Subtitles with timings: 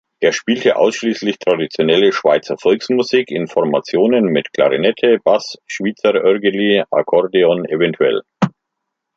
[0.19, 8.23] Er spielte ausschliesslich traditionelle Schweizer Volksmusik in Formationen mit Klarinette, Bass, Schwyzerörgeli, Akkordeon, evtl.